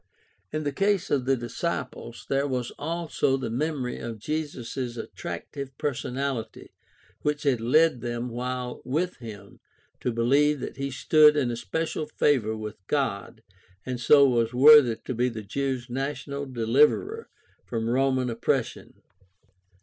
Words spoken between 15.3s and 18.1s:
Jews' national deliverer from